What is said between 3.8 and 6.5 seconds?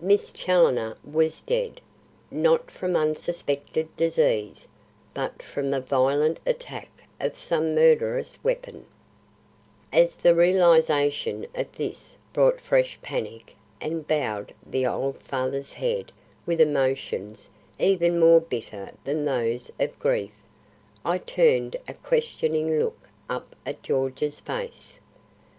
disease, but from the violent